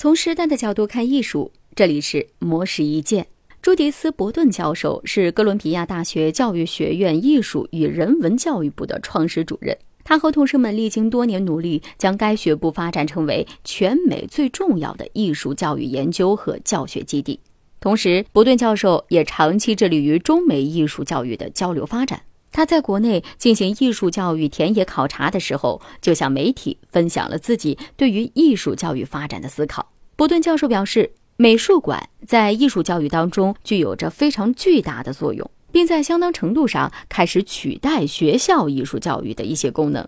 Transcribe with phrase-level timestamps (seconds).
[0.00, 3.26] 从时代的角度看艺术，这里是魔石一剑。
[3.60, 9.76] 朱迪斯·伯顿教授是哥伦比亚大学教育学院艺术与人文教育部的创始主任。
[10.02, 17.38] 他和同事们历经多年努力，将该学部发展成为全美最重要的艺术教育研究和教学基地。
[17.78, 22.22] 同时，伯顿教授也长期致力于中美艺术教育的交流发展。
[22.52, 29.90] 他在国内进行艺术教育田野考察的时候，就向媒体分享了自己对于艺术教育发展的思考。
[30.16, 40.06] 伯顿教授表示，美术馆在艺术教育当中具有着非常巨大的作用，并在相当程度上开始取代学校艺术教育的一些功能，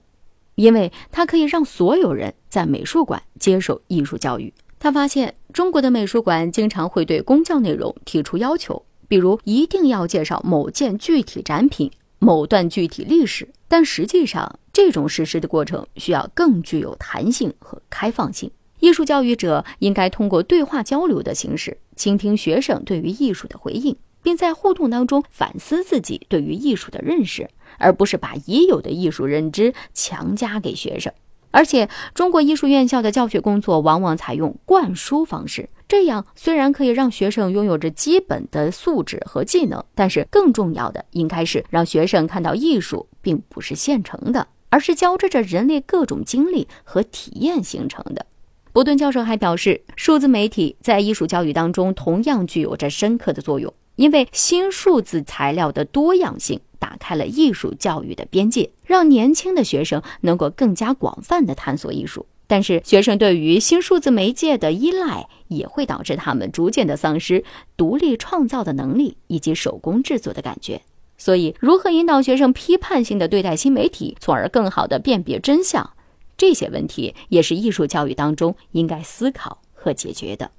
[0.56, 4.52] 因为它可以让所有人在美术馆接受艺术教育。
[4.78, 11.90] 他发现，中国的美术馆经常会对公教内容提出要求，比如一定要介绍某件具体展品。
[12.22, 18.48] 某段具体历史，但实际上，这种实施的过程需要更具有弹性和开放性。
[18.78, 31.12] 艺术教育者应该通过对话交流的形式，倾听学生对于艺术的回应，并在互动当中反思自己对于艺术的认识，而不是把已有的艺术认知强加给学生。
[31.50, 35.68] 而且，中国艺术院校的教学工作往往采用灌输方式。
[35.92, 48.24] 这样虽然可以让学生拥有着基本的素质和技能，但是更重要的应该是让学生看到艺术并不是现成的，而是交织着人类各种经历和体验形成的。
[48.72, 62.24] 伯顿教授还表示，数字媒体在艺术教育当中同样具有着深刻的作用，因为新数字材料的多样性打开了艺术教育的边界，让年轻的学生能够更加广泛的探索艺术。
[62.52, 67.42] 但是，学生对于新数字媒介的依赖也会导致他们逐渐的丧失
[67.78, 70.82] 独立创造的能力以及手工制作的感觉。
[71.16, 75.94] 所以，如何引导学生批判性的对待新媒体，从而更好的辨别真相，
[76.36, 80.50] 这些问题也是艺术教育当中应该思考和解决的。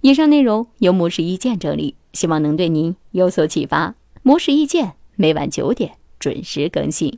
[0.00, 3.94] 以上内容由模式意见整理，希望能对您有所启发。
[4.24, 7.16] 模式意见每晚九点准时更新。